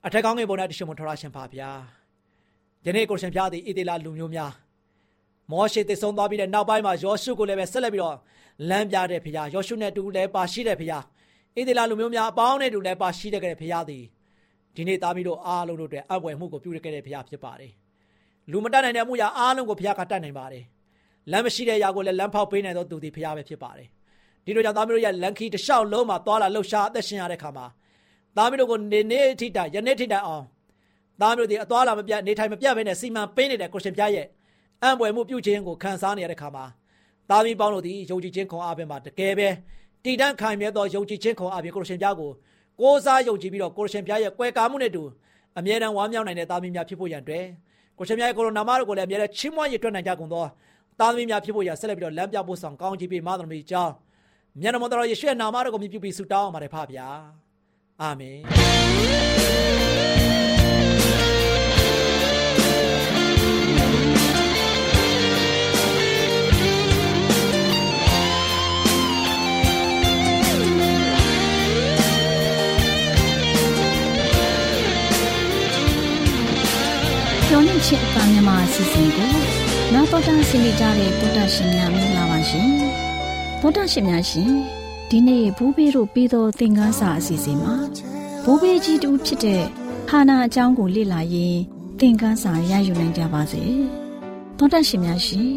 [0.05, 1.71] အထက်ကောင်းငယ်ပေါ်၌တရှင်မထရရှင်ပါဗျာ
[2.85, 4.51] ယနေ့ကိုရှင်ဖျားသည်ဣသေလလူမျိုးများ
[5.51, 8.17] မောရှေတည်ဆုံးသွားပြီးတဲ့နောက်ပိုင်းမှာယောရှုကိုလည်းပဲဆက်လက်ပြီးတော့
[8.69, 11.01] လမ်းပြတဲ့ဖခင်ယောရှုနဲ့တူလည်းပါရှိတဲ့ဖခင်
[11.55, 14.03] ဣသေလလူမျိုးများအပေါင်းနဲ့တူလည်းပါရှိတဲ့ကလေးဖခင်သည်
[14.75, 17.71] ဒီနေ့သားမီးတို့အားလုံးတို့အတွက်အံ့ဖွယ်မှုကိုပြုရခဲ့တဲ့ဘုရားဖြစ်ပါတယ်
[18.51, 20.63] လူမတတ်နိုင်တဲ့အမှုရာအားလုံးကိုဘုရားကတတ်နိုင်ပါတယ်
[21.31, 23.87] လမ်းမရှိတဲ့ຢာကိုလည်းလမ်းဖောက်ပေးနိုင်သောသူသည်ဘုရားပဲဖြစ်ပါတယ်
[24.45, 27.65] ဒီလိုကြောင့်သားမီးတို့ရဲ့လန်ခီတစ်လျှောက်လုံးမှာသွာလာလှုပ်ရှားအသက်ရှင်ရတဲ့ခါမှာ
[28.37, 30.45] သားမီးတို့ကိုနေနေထိတိုင်ယနေ့ထိတိုင်အောင်
[31.21, 34.27] သားမီးတို့ဒီအသွားလာမပြတ်နေထိုင်မပြတ်ဘဲနဲ့စီမံပေးနေတဲ့ကိုရှင်ပြရဲ့
[34.83, 36.65] အံ့ဖွယ်မှုပြုခြင်းကိုခံစားနေရတဲ့ခါမှာ
[37.29, 39.47] သားမီးပေါင်းတို့ဒီယုံကြည်ခြင်းခွန်အားဖြင့်မှာတကယ်ပဲ
[40.03, 42.31] တည်တံ့ခိုင်မြဲသောယုံကြည်ခြင်းခွန်အားဖြင့်ကိုရှင်ပြကို
[42.79, 45.03] ကိုးစားယုံကြည်ပြီးတော့ကိုရှင်ပြရဲ့ကွယ်ကာမှုနဲ့တူ
[45.57, 47.45] အမြဲတမ်းဝမ်းမြောက်နိုင်တဲ့သားမီးများဖြစ်ဖို့ရန်အတွက်
[47.97, 50.45] ကိုရှင်ပြရဲ့ကိုရိုနာမတို့ကိုလည်းအမြဲတမ်းချီးမွမ်းရည်တွက်နိုင်ကြကုန်သော
[50.99, 53.93] သားသမီးများဖြစ်ဖို့ရဆက်လက်ပြီးတော့လမ်းပြဖို့ဆောင်ကောင်းချီးပေးမသမီးကြောင်း
[54.61, 57.07] မြတ်တော်တော်ယေရှုရဲ့နာမတော်ကိုမြည်ပြုပြီးဆုတောင်းအောင်ပါတယ်ဖပါဗျာ
[58.01, 58.37] အာမင်
[77.67, 79.31] လင့်ချစ်အပမြန်မာအစီအစဉ်ကို
[79.93, 82.69] နောက်တော့တာဆင်းနေကြတဲ့ဗုဒ္ဓရှင်များမင်္ဂလာပါရှင်
[83.61, 84.51] ဗုဒ္ဓရှင်များရှင်
[85.09, 87.75] ဒီနေ့ဘူဘေးတို့ပြီးသောသင်ခန်းစာအစီအစဉ်မှာ
[88.43, 89.63] ဘူဘေးကြီးတူဖြစ်တဲ့
[90.09, 91.61] ဟာနာအကြောင်းကိုလေ့လာရင်း
[91.99, 93.63] သင်ခန်းစာရယူနိုင်ကြပါစေ
[94.57, 95.51] ဗုဒ္ဓရှင်များရှင်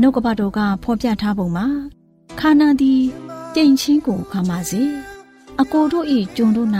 [0.00, 1.66] နှုတ်ကပတော်ကဖော်ပြထားပုံမှာ
[2.40, 3.02] ခါနာသည်
[3.54, 4.82] ကြိမ်ချင်းကိုခံပါစေ
[5.60, 6.70] အကိုတို့ဤဂျုံတို့၌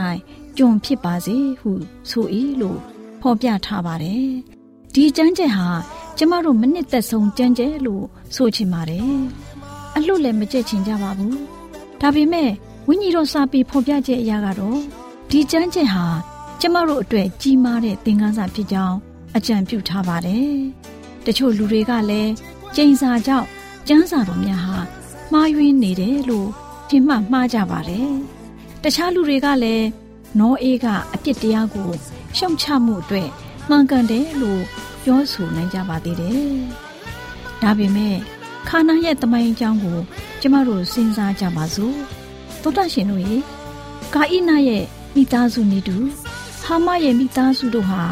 [0.58, 1.70] ဂျုံဖြစ်ပါစေဟု
[2.10, 2.26] ဆို၏
[2.62, 2.80] လို့
[3.22, 4.26] ဖော်ပြထားပါတယ်။
[4.94, 5.68] ဒီကျမ်းကျက်ဟာ
[6.18, 8.04] ကျမတို့မနစ်သက်ဆုံးကျမ်းကျက်လို့
[8.34, 9.12] ဆိုချင်ပါတယ်။
[9.96, 11.34] အလှလည်းမကြက်ချင်ကြပါဘူး။
[12.00, 12.50] ဒါပေမဲ့
[12.88, 14.78] ဝိညာဉ်တော်စာပေဖော်ပြချက်အရာကတော့
[15.30, 16.06] ဒီကျမ်းကျက်ဟာ
[16.60, 18.96] ကျမတို့အတွက်ကြီးမားတဲ့သင်ခန်းစာဖြစ်ကြောင်း
[19.36, 20.52] အကြံပြုထားပါတယ်။
[21.26, 22.32] တချို့လူတွေကလည်း
[22.74, 23.46] ကျိန်စာကြောင့်
[23.88, 24.76] ကျမ်းစာတော်များဟာ
[25.32, 26.48] မှားယွင်းနေတယ်လို့
[26.88, 28.10] ထင်မှတ်မှားကြပါတယ်။
[28.82, 29.86] တခြားလူတွေကလည်း
[30.38, 31.90] နောအေးကအပြစ်တရားကို
[32.36, 33.28] ရှုံချမှုအတွက်
[33.68, 34.62] မှန်ကန်တယ်လို့
[35.04, 36.50] ပြောဆိုနိုင်ကြပါသေးတယ်။
[37.62, 38.16] ဒါပေမဲ့
[38.68, 39.98] ခါနာရဲ့တမိုင်းအကြောင်းကို
[40.40, 41.94] ကျမတို့စဉ်းစားကြပါစို့။
[42.62, 43.36] သောတာရှင်တို့ရေ
[44.14, 45.96] ကာဣနာရဲ့မိသားစုနေတူ
[46.62, 48.02] ဟာမရဲ့မိသားစုတို့ဟာ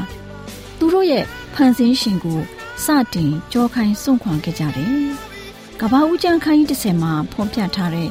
[0.79, 1.25] သူတို့ရဲ့
[1.55, 2.41] ဖန်ဆင်းရှင်ကို
[2.85, 4.99] စတင်ကြောခိုင်းစွန့်ခွာခဲ့ကြတယ်။
[5.81, 8.11] ကဘာဦးကျန်းခိုင်း30မှာဖော်ပြထားတဲ့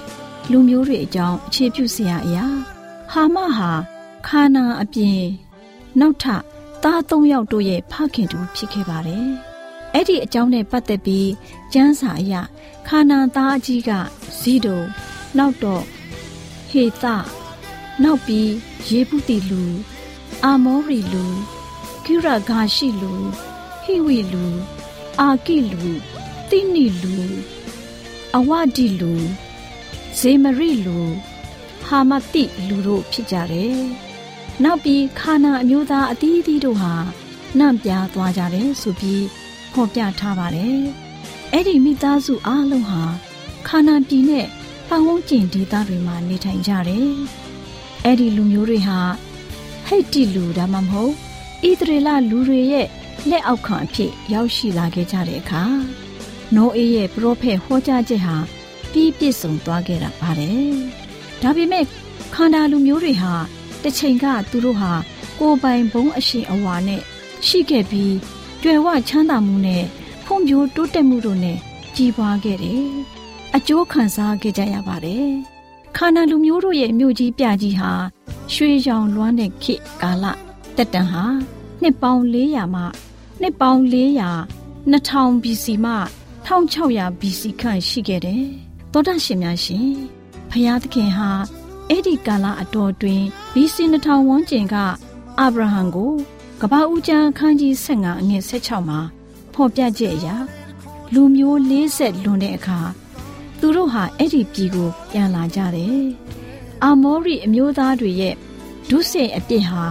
[0.52, 2.46] လူမျိုးတွေအကြောင်းအခြေပြုစရာအရာ
[3.12, 3.72] ဟာမဟာ
[4.28, 5.22] ခါနာအပြင်
[6.00, 6.26] နောက်ထ
[6.84, 9.28] သား၃ယောက်တို့ရဲ့ဖခင်တူဖြစ်ခဲ့ပါတယ်။
[9.94, 11.30] အဲ့ဒီအကြောင်းနဲ့ပတ်သက်ပြီး
[11.74, 12.34] ကျမ်းစာအရ
[12.88, 13.92] ခါနာသားအကြီးက
[14.40, 14.82] ဇီဒို
[15.38, 15.84] နောက်တော့
[16.70, 17.06] ဟေသ
[18.04, 18.52] နောက်ပြီး
[18.90, 19.64] ယေပုတိလူ
[20.44, 21.26] အာမောရီလူ
[22.06, 23.14] ကိရဂါရှိလူ
[23.84, 24.46] ဟိဝီလူ
[25.20, 25.84] အာကိလူ
[26.50, 27.16] တိနိလူ
[28.38, 29.14] အဝဒီလူ
[30.18, 31.00] ဇေမရိလူ
[31.84, 33.80] ဟာမတိလူတို့ဖြစ်ကြတယ်။
[34.64, 36.94] နောက်ပြီးခါနာအမျိုးသားအသီးသီးတို့ဟာ
[37.60, 39.26] နှံ့ပြားသွားကြတယ်ဆိုပြီး
[39.74, 40.80] ဖော်ပြထားပါတယ်။
[41.54, 43.02] အဲ့ဒီမိသားစုအားလုံးဟာ
[43.68, 44.46] ခါနာပြည်နဲ့
[44.90, 47.10] ပတ်ဝန်းကျင်ဒေသတွေမှာနေထိုင်ကြတယ်။
[48.06, 49.00] အဲ့ဒီလူမျိုးတွေဟာ
[49.88, 51.12] ဟိတ်တိလူဒါမှမဟုတ်
[51.70, 52.88] ဣသရေလလူတွေရဲ့
[53.30, 55.64] လက်အောက်ခံအဖြစ်ရောက်ရှိလာခဲ့ကြတဲ့အခါ
[56.56, 58.38] နိုးအေးရဲ့ပရောဖက်ဟောကြားချက်ဟာ
[58.92, 60.74] ပြီးပြည့်စုံသွားခဲ့တာပါတယ်။
[61.42, 61.86] ဒါပေမဲ့
[62.36, 63.34] ခန္ဓာလူမျိုးတွေဟာ
[63.86, 64.92] တစ်ချိန်ကသူတို့ဟာ
[65.40, 67.02] ကိုယ်ပိုင်ဘုံအရှင်အဝါနဲ့
[67.48, 68.16] ရှိခဲ့ပြီး
[68.62, 69.84] ကြွယ်ဝချမ်းသာမှုနဲ့
[70.26, 71.58] ဖွံ့ဖြိုးတိုးတက်မှုတို့နဲ့
[71.96, 72.86] ကြီးပွားခဲ့တယ်။
[73.56, 75.28] အကျိုးခံစားခဲ့ကြရပါတယ်။
[75.98, 77.92] ခန္ဓာလူမျိုးတို့ရဲ့မြို့ကြီးပြကြီးဟာ
[78.54, 80.26] ရွှေရောင်လွှမ်းတဲ့ခေတ်ကာလ
[80.76, 81.24] တက်တန်ဟာ
[81.82, 82.82] နှစ်ပေါင်း400မှ
[83.42, 85.94] နှစ်ပေါင်း400 2000 BC မှ
[86.48, 88.46] 1600 BC ခန့်ရှိခဲ့တယ်။
[88.92, 89.90] သောတာရှင်များရှင်
[90.50, 91.30] ဖျားသခင်ဟာ
[91.90, 93.22] အဲ့ဒီကာလအတော်တွင်
[93.54, 94.76] BC 2000ဝန်းကျင်က
[95.40, 96.12] အာဗြဟံကို
[96.62, 99.00] ကပ္ပဦးကျမ်းခန်းကြီး15အငယ်16မှာ
[99.54, 100.28] ဖော်ပြချက်အရ
[101.14, 102.80] လူမျိုး40လွန်တဲ့အခါ
[103.60, 106.06] သူတို့ဟာအဲ့ဒီပြည်ကိုပြန်လာကြတယ်။
[106.84, 108.36] အာမောရိအမျိုးသားတွေရဲ့
[108.90, 109.84] ဒုစရိုက်အပြစ်ဟာ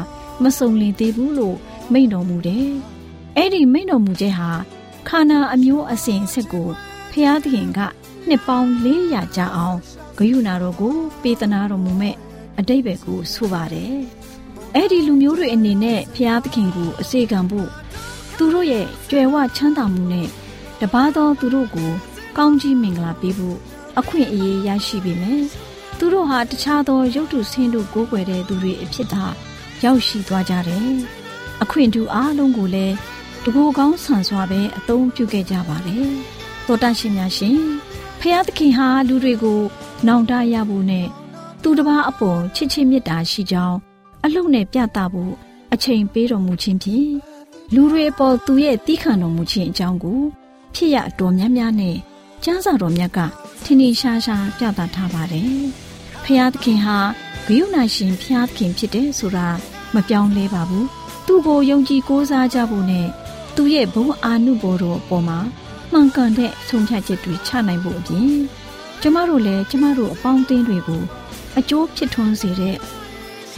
[0.43, 1.57] မစုံလင်သေးဘူးလို့
[1.93, 2.69] မိန့်တော်မူတယ်။
[3.37, 4.51] အဲ့ဒီမိန့်တော်မူချက်ဟာ
[5.09, 6.69] ခါနာအမျိုးအစဉ်အဆက်ကို
[7.13, 7.79] ဖျားသခင်က
[8.29, 9.81] နှစ်ပေါင်း400ကြာအောင်
[10.19, 12.17] ဂယုဏတော်ကိုပေးသနာတော်မူမဲ့
[12.59, 13.95] အတိတ်ပဲကိုဆိုပါတယ်။
[14.75, 17.69] အဲ့ဒီလူမျိုးတွေအနေနဲ့ဖျားသခင်ကိုအစေခံဖို့
[18.37, 20.29] သူတို့ရဲ့ကြွယ်ဝချမ်းသာမှုနဲ့
[20.81, 21.91] တပါးသောသူတို့ကို
[22.39, 23.59] ကောင်းကြီးမင်္ဂလာပေးဖို့
[23.99, 25.43] အခွင့်အရေးရရှိပေမယ်။
[25.99, 29.25] သူတို့ဟာတခြားသောရုပ်တုဆင်းတို့ကိုးကွယ်တဲ့သူတွေအဖြစ်သာ
[29.85, 30.91] ရောက်ရှိသွားကြတယ်။
[31.63, 32.95] အခွင့်အတူအားလုံးကိုလည်း
[33.45, 36.07] တကူကောင်းဆန်စွာပဲအသုံးပြုခဲ့ကြပါတယ်။
[36.67, 37.59] သောတာရှင်များရှင်
[38.21, 39.61] ဖျားသခင်ဟာလူတွေကို
[40.07, 41.07] နောင်တရဖို့နဲ့
[41.63, 43.77] သူတစ်ပါးအပေါ်ချစ်ချင်းမေတ္တာရှိကြောင်း
[44.25, 45.33] အလုံးနဲ့ပြသဖို့
[45.73, 47.11] အချိန်ပေးတော်မူခြင်းဖြင့်
[47.75, 50.21] လူတွေအပေါ်သူရဲ့တီးခံတော်မူခြင်းအကြောင်းကို
[50.75, 51.97] ဖြစ်ရတော်များများနဲ့
[52.45, 53.19] ကျမ်းစာတော်မြတ်က
[53.65, 55.51] ထင်ထင်ရှားရှားပြသထားပါတယ်။
[56.25, 56.99] ဖျားသခင်ဟာ
[57.47, 59.49] ဂိယုဏရှင်ဖျားသခင်ဖြစ်တယ်ဆိုတာ
[59.95, 60.87] မပြောင်းလဲပါဘူး။
[61.27, 63.09] သူ့ကိုယုံကြည်ကိုးစားကြဖို့နဲ့
[63.57, 65.39] သူ့ရဲ့ဘုံအာနုဘော်တော်အပေါ်မှာ
[65.91, 68.29] မှန်ကန်တဲ့ဆုံးဖြတ်ချက်တွေချနိုင်ဖို့အပြင်
[69.07, 71.03] ကျမတို့လည်းကျမတို့အပေါင်းအသင်းတွေကို
[71.59, 72.77] အကျိုးဖြစ်ထွန်းစေတဲ့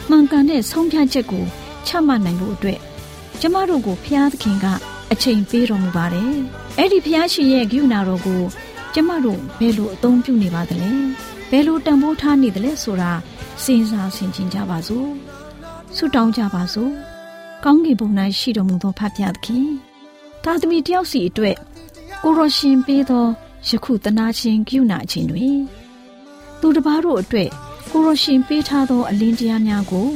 [0.08, 1.44] မှန်ကန်တဲ့ဆုံးဖြတ်ချက်ကို
[1.86, 2.80] ချမှတ်နိုင်ဖို့အတွက်
[3.40, 4.66] ကျမတို့ကိုဖျားသခင်က
[5.12, 6.32] အချိန်ပေးတော်မူပါတယ်။
[6.78, 8.42] အဲ့ဒီဖျားရှင်ရဲ့ဂိူနာတော်ကို
[8.94, 10.90] ကျမတို့ဘယ်လိုအသုံးပြုနေပါသလဲ။
[11.50, 13.12] ဘယ်လိုတန်ဖိုးထားနေသလဲဆိုတာ
[13.62, 15.08] စဉ်းစားဆင်ခြင်ကြပါစို့။
[15.96, 16.92] ဆုတောင်းကြပါစို့။
[17.64, 19.66] ကောင်းကင်ဘုံ၌ရှိတော်မူသောဖဖျားသခင်။
[20.44, 21.56] သာသမီတယောက်စီအတွက်
[22.22, 23.26] ကိုရရှင်ပေးသော
[23.68, 25.58] ယခုတနာချင်းဂိူနာအချင်းတွင်
[26.60, 27.50] သူတစ်ပါးတို့အတွက်
[27.90, 30.08] ကိုရရှင်ပေးထားသော အလင်းတရားများကို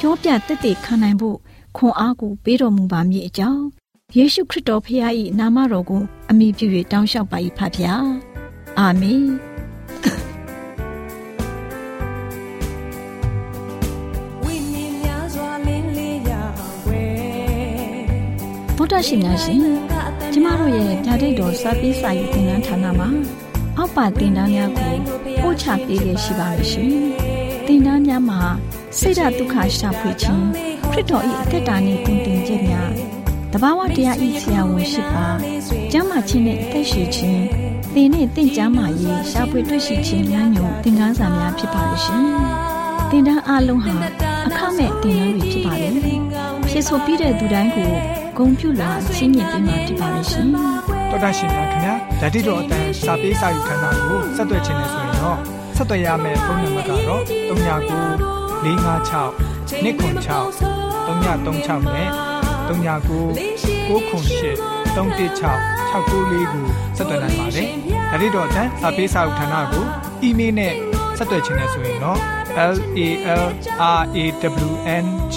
[0.00, 1.36] ကြောပြတက်တည်ခံနိုင်ဖို့
[1.76, 3.64] ခွန်အားကိုပေးတော်မူပါမည်အကြောင်း
[4.16, 7.90] ယေရှုခရစ်တော်ဖခင်၏နာမတော်ကိုအမိပြု၍တောင်းလျှောက်ပါ၏ဖခင်
[8.78, 9.24] အာမင်
[18.76, 19.93] ဗုဒ္ဓရှင်များရှင်
[20.36, 23.08] ကျမတို့ရဲ့ဓာတိတ်တော်စပေးစာယူသင်တန်းဌာနမှာ
[23.78, 24.94] အောက်ပါသင်တန်းများကို
[25.40, 26.90] ပို့ချပေးရရှိပါမယ်ရှင်
[27.66, 28.40] သင်တန်းများမှာ
[28.98, 30.44] ဆိဒ္ဓတုခရှာဖွေခြင်း
[30.90, 32.90] ခရစ်တော်၏အသက်တာနှင့်တုန်တင်ခြင်းများ
[33.52, 35.26] တဘာဝတရားဤဆရာဝန်ရှိပါ
[35.92, 37.42] ကျမ်းမာခြင်းနဲ့အသက်ရှိခြင်း
[37.94, 42.22] သင်နဲ့တင့်ကြမာရေးရှားပွေတွေ့ရှိခြင်းများညွန်သင်ခန်းစာများဖြစ်ပါလိမ့်ရှင်
[43.10, 43.94] သင်တန်းအလုံးဟာ
[44.46, 45.88] အခမဲ့သင်တန်းတွေဖြစ်ပါလေ
[46.68, 55.38] ဖြစ်ဆိုပြီးတဲ့သူတိုင်းကို ဂုံပြုလာရှင်းပြပေးမှာဖြစ်ပါလိမ့်ရှင်တော်တာရှင်များခင်ဗျာဓာတိတော်အတန်းစာပေးစာယူခန်းစာကိုဆက်သွယ်ခြင်းနဲ့ဆိုရင်တော့
[55.76, 59.24] ဆက်သွယ်ရမယ့်ဖုန်းနံပါတ်ကတော့396 656
[59.84, 60.64] 296
[61.06, 62.08] 336နဲ့
[62.68, 63.38] 399 6
[63.88, 64.54] 9 6 9 6
[64.96, 66.66] 9 6 9 6 9 6လေးကို
[66.96, 67.68] ဆက်သွင်းနိုင်ပါတယ်။
[68.10, 69.84] ဒါ့အပြင်တော့အစာပေးစာဥထာဏာကို
[70.22, 70.72] အီးမေးလ်နဲ့
[71.18, 72.18] ဆက်သွယ်ခြင်းနဲ့ဆိုရင်တော့
[72.56, 72.74] l a l
[73.40, 74.24] r a
[74.66, 74.70] w
[75.04, 75.36] n g